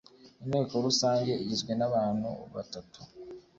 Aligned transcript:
inteko 0.43 0.73
rusange 0.85 1.31
igizwe 1.43 1.71
n 1.79 1.81
abantu 1.87 2.29
batatu 2.53 2.99